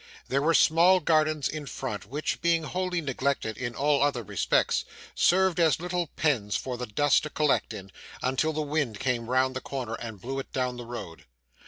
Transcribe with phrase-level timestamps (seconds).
[0.29, 5.59] There were small gardens in front which, being wholly neglected in all other respects, served
[5.59, 7.91] as little pens for the dust to collect in,
[8.23, 11.25] until the wind came round the corner and blew it down the road.